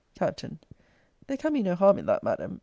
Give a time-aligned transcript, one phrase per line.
[0.17, 0.43] Capt.
[1.27, 2.59] There can be no harm in that, Madam.